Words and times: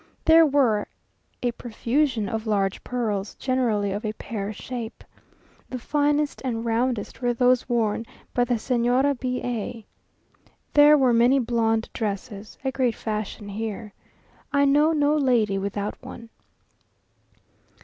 There 0.25 0.47
were 0.47 0.87
a 1.43 1.51
profusion 1.51 2.27
of 2.27 2.47
large 2.47 2.83
pearls, 2.83 3.35
generally 3.35 3.91
of 3.91 4.03
a 4.03 4.13
pear 4.13 4.51
shape. 4.51 5.03
The 5.69 5.77
finest 5.77 6.41
and 6.43 6.65
roundest 6.65 7.21
were 7.21 7.35
those 7.35 7.69
worn 7.69 8.07
by 8.33 8.45
the 8.45 8.55
Señora 8.55 9.15
B 9.19 9.41
a. 9.43 9.85
There 10.73 10.97
were 10.97 11.13
many 11.13 11.37
blonde 11.37 11.87
dresses, 11.93 12.57
a 12.65 12.71
great 12.71 12.95
fashion 12.95 13.47
here. 13.49 13.93
I 14.51 14.65
know 14.65 14.91
no 14.91 15.15
lady 15.15 15.59
without 15.59 16.01
one. 16.03 16.29